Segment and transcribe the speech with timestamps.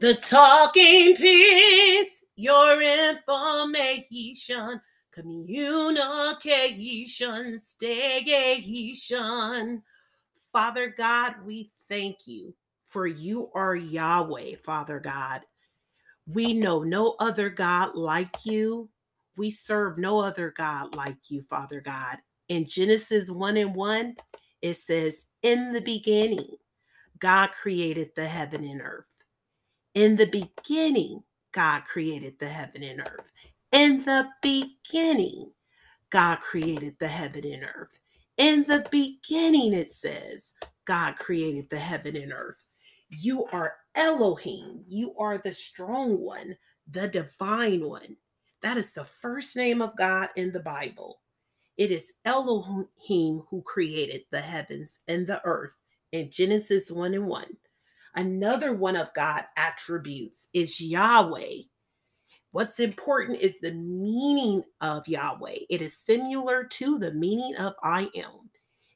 [0.00, 4.80] The talking piece, your information,
[5.12, 9.82] communication, station.
[10.52, 12.54] Father God, we thank you
[12.84, 15.42] for you are Yahweh, Father God.
[16.26, 18.88] We know no other God like you.
[19.36, 22.16] We serve no other God like you, Father God.
[22.48, 24.16] In Genesis 1 and 1,
[24.60, 26.56] it says, In the beginning,
[27.20, 29.13] God created the heaven and earth.
[29.94, 31.22] In the beginning,
[31.52, 33.30] God created the heaven and earth.
[33.70, 35.52] In the beginning,
[36.10, 37.98] God created the heaven and earth.
[38.36, 42.62] In the beginning, it says, God created the heaven and earth.
[43.08, 44.84] You are Elohim.
[44.88, 46.56] You are the strong one,
[46.90, 48.16] the divine one.
[48.62, 51.20] That is the first name of God in the Bible.
[51.76, 55.76] It is Elohim who created the heavens and the earth
[56.12, 57.44] in Genesis 1 and 1.
[58.16, 61.62] Another one of God attributes is Yahweh.
[62.52, 65.56] What's important is the meaning of Yahweh.
[65.68, 68.48] It is similar to the meaning of I am.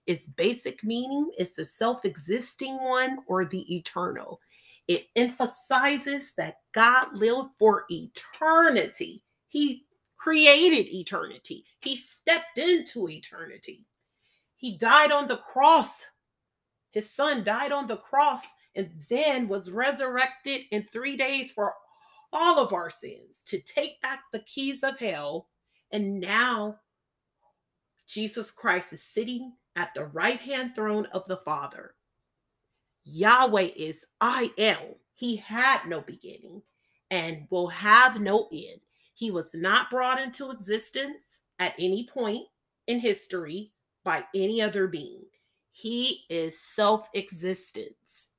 [0.07, 4.41] Its basic meaning is the self existing one or the eternal.
[4.87, 9.23] It emphasizes that God lived for eternity.
[9.49, 9.85] He
[10.17, 13.85] created eternity, He stepped into eternity.
[14.57, 16.05] He died on the cross.
[16.91, 18.45] His son died on the cross
[18.79, 21.75] and then was resurrected in three days for
[22.33, 25.49] all of our sins to take back the keys of hell.
[25.91, 26.79] And now
[28.07, 31.95] Jesus Christ is sitting at the right hand throne of the Father.
[33.05, 34.95] Yahweh is I am.
[35.15, 36.63] He had no beginning
[37.11, 38.81] and will have no end.
[39.15, 42.47] He was not brought into existence at any point
[42.87, 43.73] in history
[44.05, 45.25] by any other being.
[45.73, 48.35] He is self existence.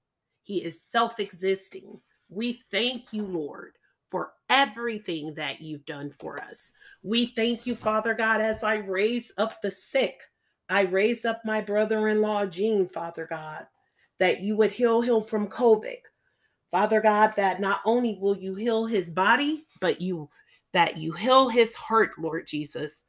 [0.50, 2.02] He is self existing.
[2.28, 3.73] We thank you, Lord,
[4.08, 6.73] for everything that you've done for us.
[7.03, 10.20] We thank you, Father God, as I raise up the sick.
[10.67, 13.67] I raise up my brother in law, Gene, Father God,
[14.17, 16.02] that you would heal him from COVID.
[16.71, 20.32] Father God, that not only will you heal his body, but you
[20.73, 23.04] that you heal his heart, Lord Jesus,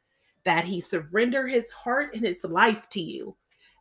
[0.44, 3.34] that he surrender his heart and his life to you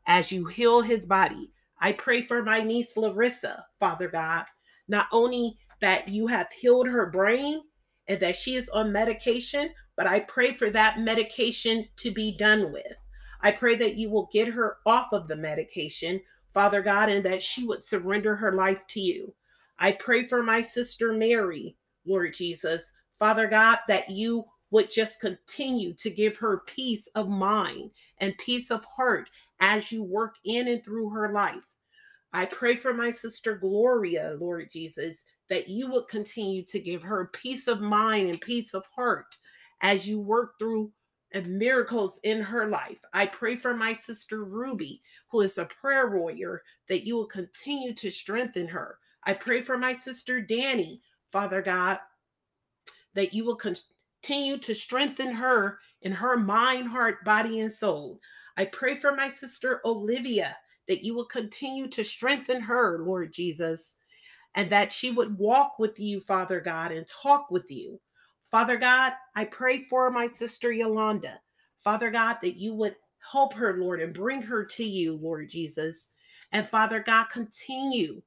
[0.08, 1.52] as you heal his body.
[1.82, 4.46] I pray for my niece Larissa, Father God,
[4.88, 7.62] not only that you have healed her brain
[8.08, 12.72] and that she is on medication, but I pray for that medication to be done
[12.74, 12.96] with.
[13.42, 16.22] I pray that you will get her off of the medication,
[16.54, 19.34] Father God, and that she would surrender her life to you.
[19.78, 25.94] I pray for my sister Mary, Lord Jesus, Father God, that you would just continue
[25.94, 29.30] to give her peace of mind and peace of heart
[29.60, 31.69] as you work in and through her life.
[32.34, 37.32] I pray for my sister Gloria, Lord Jesus, that you would continue to give her
[37.34, 39.36] peace of mind and peace of heart
[39.82, 40.92] as you work through
[41.34, 43.00] uh, miracles in her life.
[43.14, 47.94] I pray for my sister Ruby, who is a prayer warrior, that you will continue
[47.94, 49.00] to strengthen her.
[49.24, 51.02] I pray for my sister Danny,
[51.32, 52.00] Father God,
[53.16, 58.20] that you will continue to strengthen her in her mind, heart, body, and soul.
[58.58, 60.56] I pray for my sister Olivia
[60.90, 63.98] that you will continue to strengthen her, Lord Jesus,
[64.56, 68.02] and that she would walk with you, Father God, and talk with you.
[68.50, 71.40] Father God, I pray for my sister Yolanda.
[71.84, 72.96] Father God, that you would
[73.32, 76.10] help her, Lord, and bring her to you, Lord Jesus.
[76.52, 78.24] And Father God, continue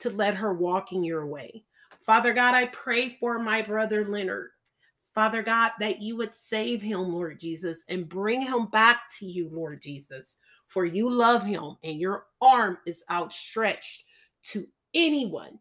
[0.00, 1.64] to let her walk in your way.
[2.04, 4.50] Father God, I pray for my brother Leonard.
[5.14, 9.48] Father God, that you would save him, Lord Jesus, and bring him back to you,
[9.50, 10.38] Lord Jesus.
[10.72, 14.04] For you love him, and your arm is outstretched
[14.44, 15.58] to anyone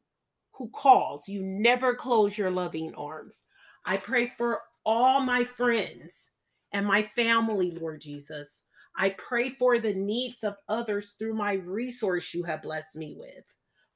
[0.53, 1.27] who calls.
[1.27, 3.45] You never close your loving arms.
[3.85, 6.29] I pray for all my friends
[6.71, 8.63] and my family, Lord Jesus.
[8.95, 13.43] I pray for the needs of others through my resource you have blessed me with.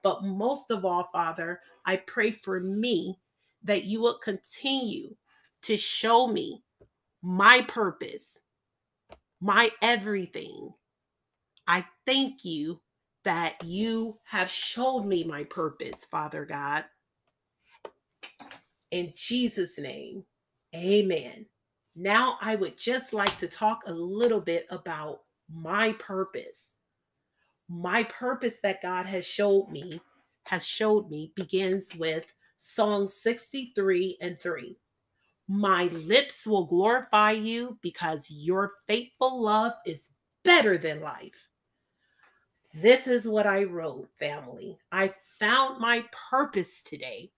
[0.03, 3.17] But most of all, Father, I pray for me
[3.63, 5.15] that you will continue
[5.63, 6.61] to show me
[7.21, 8.39] my purpose,
[9.39, 10.73] my everything.
[11.67, 12.79] I thank you
[13.23, 16.85] that you have showed me my purpose, Father God.
[18.91, 20.23] In Jesus' name,
[20.75, 21.47] amen.
[21.95, 25.21] Now, I would just like to talk a little bit about
[25.51, 26.77] my purpose.
[27.67, 29.99] My purpose that God has showed me,
[30.43, 34.77] has showed me, begins with Psalm 63 and 3.
[35.47, 40.11] My lips will glorify you because your faithful love is
[40.43, 41.49] better than life.
[42.81, 44.77] This is what I wrote, family.
[44.91, 47.31] I found my purpose today.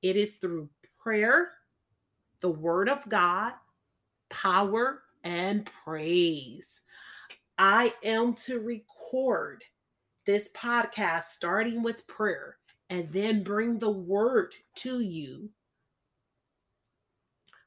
[0.00, 1.50] It is through prayer,
[2.40, 3.52] the word of God,
[4.30, 6.80] power, and praise.
[7.58, 9.62] I am to record
[10.24, 12.56] this podcast starting with prayer
[12.88, 15.50] and then bring the word to you.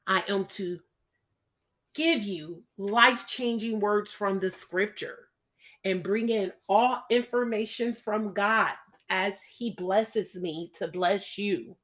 [0.08, 0.80] I am to
[1.94, 5.28] give you life changing words from the scripture
[5.84, 8.72] and bring in all information from God
[9.10, 11.76] as He blesses me to bless you,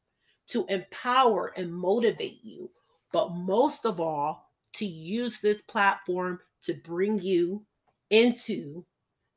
[0.49, 2.71] to empower and motivate you,
[3.13, 7.65] but most of all, to use this platform to bring you
[8.11, 8.85] into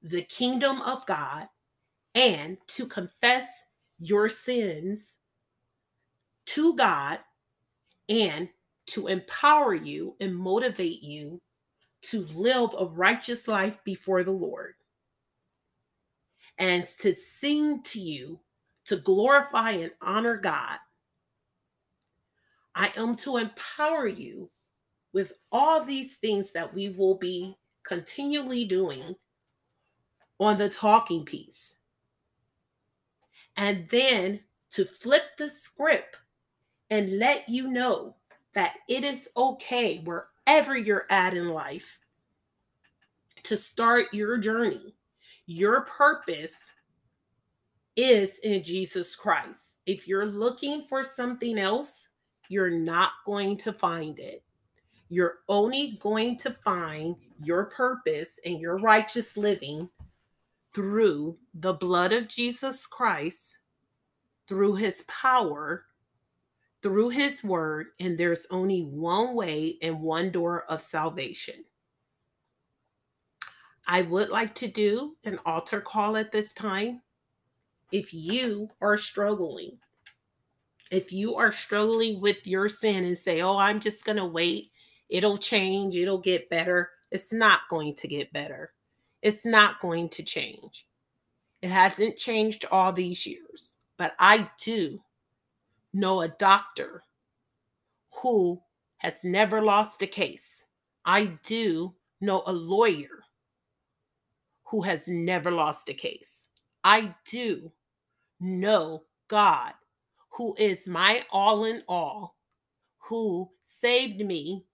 [0.02, 1.48] the kingdom of God
[2.16, 3.66] and to confess
[4.00, 5.18] your sins
[6.48, 7.20] to God
[8.10, 8.50] and
[8.88, 11.40] to empower you and motivate you
[12.04, 14.74] to live a righteous life before the Lord
[16.58, 18.40] and to sing to you
[18.86, 20.78] to glorify and honor God.
[22.76, 24.50] I am to empower you
[25.14, 29.16] with all these things that we will be continually doing
[30.40, 31.76] on the talking piece.
[33.58, 34.40] And then
[34.72, 36.16] to flip the script
[36.90, 38.16] and let you know
[38.54, 40.02] that it is okay
[40.52, 41.98] wherever you're at in life
[43.42, 44.94] to start your journey.
[45.46, 46.70] Your purpose
[47.96, 49.78] is in Jesus Christ.
[49.86, 52.10] If you're looking for something else,
[52.50, 54.44] you're not going to find it.
[55.08, 59.90] You're only going to find your purpose and your righteous living
[60.74, 63.58] through the blood of Jesus Christ,
[64.48, 65.86] through his power,
[66.82, 71.64] through his word, and there's only one way and one door of salvation.
[73.88, 77.02] I would like to do an altar call at this time.
[77.92, 79.78] If you are struggling,
[80.92, 84.72] if you are struggling with your sin and say, Oh, I'm just going to wait,
[85.10, 88.72] it'll change, it'll get better, it's not going to get better.
[89.22, 90.88] It's not going to change.
[91.62, 95.02] It hasn't changed all these years, but I do
[95.94, 97.04] know a doctor
[98.22, 98.62] who
[98.98, 100.64] has never lost a case.
[101.06, 103.24] I do know a lawyer
[104.66, 106.46] who has never lost a case.
[106.84, 107.72] I do
[108.40, 109.74] know God,
[110.30, 112.38] who is my all in all,
[113.00, 114.66] who saved me,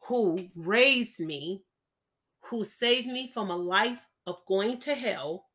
[0.00, 1.62] who raised me,
[2.40, 5.46] who saved me from a life of going to hell,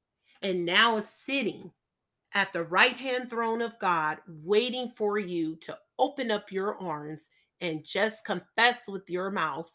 [0.42, 1.72] and now is sitting
[2.34, 7.30] at the right hand throne of God, waiting for you to open up your arms
[7.60, 9.70] and just confess with your mouth,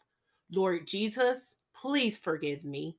[0.51, 2.97] Lord Jesus, please forgive me.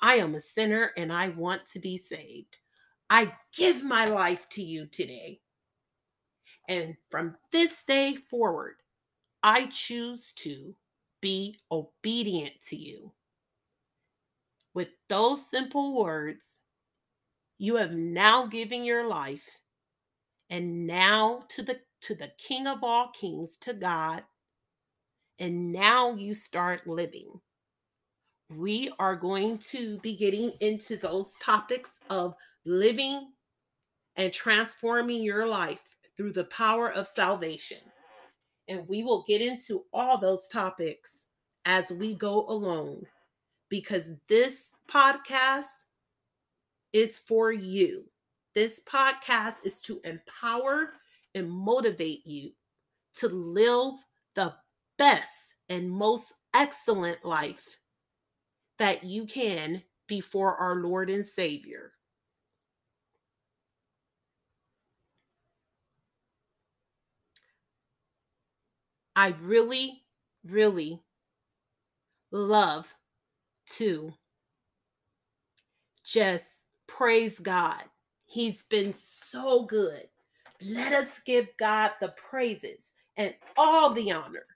[0.00, 2.56] I am a sinner and I want to be saved.
[3.10, 5.40] I give my life to you today.
[6.68, 8.76] And from this day forward,
[9.42, 10.74] I choose to
[11.20, 13.12] be obedient to you.
[14.74, 16.60] With those simple words,
[17.62, 19.60] you have now given your life
[20.50, 24.24] and now to the to the king of all kings to God
[25.38, 27.40] and now you start living.
[28.50, 33.30] We are going to be getting into those topics of living
[34.16, 37.78] and transforming your life through the power of salvation.
[38.66, 41.28] And we will get into all those topics
[41.64, 43.02] as we go along
[43.68, 45.84] because this podcast
[46.92, 48.04] is for you.
[48.54, 50.94] This podcast is to empower
[51.34, 52.52] and motivate you
[53.14, 53.94] to live
[54.34, 54.54] the
[54.98, 57.78] best and most excellent life
[58.78, 61.92] that you can before our Lord and Savior.
[69.14, 70.04] I really,
[70.44, 71.02] really
[72.30, 72.94] love
[73.76, 74.12] to
[76.04, 76.64] just
[77.02, 77.82] praise God.
[78.26, 80.04] He's been so good.
[80.64, 84.46] Let us give God the praises and all the honor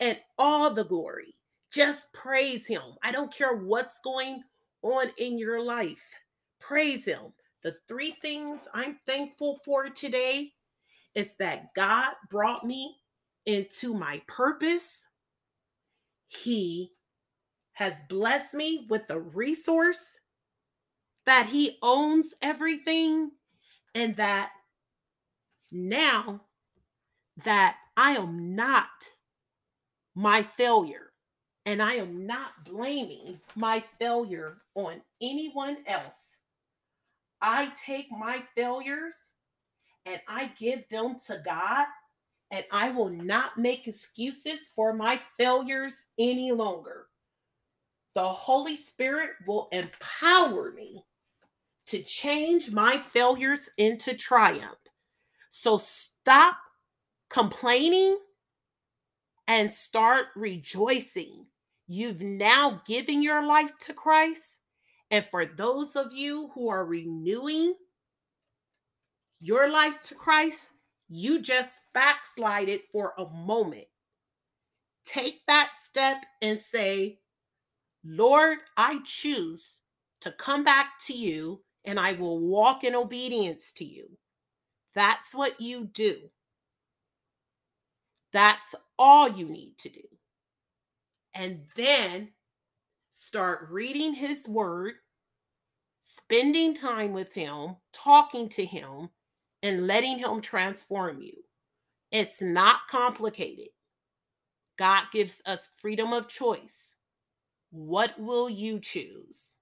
[0.00, 1.34] and all the glory.
[1.72, 2.82] Just praise Him.
[3.02, 4.42] I don't care what's going
[4.82, 6.10] on in your life.
[6.60, 7.32] Praise Him.
[7.62, 10.52] The three things I'm thankful for today
[11.14, 12.98] is that God brought me
[13.46, 15.06] into my purpose.
[16.28, 16.92] He
[17.72, 20.18] has blessed me with a resource
[21.26, 23.30] that he owns everything
[23.94, 24.52] and that
[25.72, 26.40] now
[27.44, 28.88] that I am not
[30.14, 31.10] my failure.
[31.66, 36.40] And I am not blaming my failure on anyone else.
[37.40, 39.16] I take my failures
[40.04, 41.86] and I give them to God,
[42.50, 47.06] and I will not make excuses for my failures any longer.
[48.14, 51.02] The Holy Spirit will empower me
[51.86, 54.78] to change my failures into triumph.
[55.50, 56.56] So stop
[57.28, 58.18] complaining
[59.46, 61.46] and start rejoicing.
[61.86, 64.60] You've now given your life to Christ.
[65.10, 67.74] And for those of you who are renewing
[69.40, 70.72] your life to Christ,
[71.08, 73.84] you just backslide it for a moment.
[75.04, 77.18] Take that step and say,
[78.02, 79.78] Lord, I choose
[80.22, 84.16] to come back to you and I will walk in obedience to you.
[84.94, 86.30] That's what you do.
[88.32, 90.02] That's all you need to do.
[91.34, 92.30] And then
[93.10, 94.94] start reading his word,
[96.00, 99.10] spending time with him, talking to him,
[99.62, 101.32] and letting him transform you.
[102.10, 103.68] It's not complicated.
[104.78, 106.94] God gives us freedom of choice.
[107.70, 109.56] What will you choose?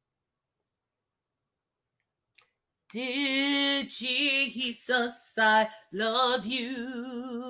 [2.93, 7.43] Dear Jesus, I love you.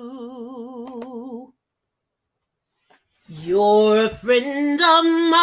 [3.27, 5.41] You're a friend of mine.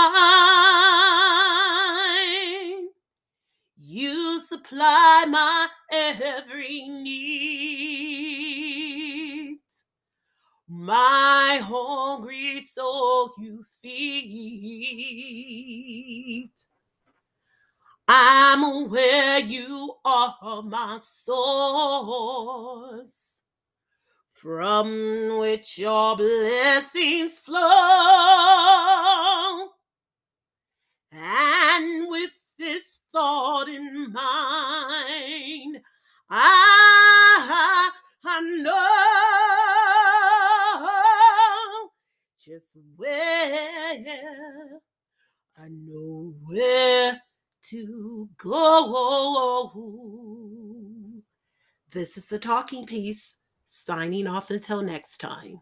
[3.77, 7.19] You supply my every need.
[10.67, 14.81] My hungry soul you feed.
[18.13, 22.25] I'm aware you are my source
[24.33, 27.61] from which your blessings flow.
[31.13, 35.79] And with this thought in mind,
[36.29, 37.91] I,
[38.25, 38.89] I know
[42.41, 44.03] just where,
[45.57, 47.23] I know where
[47.71, 49.73] to go.
[51.91, 55.61] This is the talking piece, signing off until next time.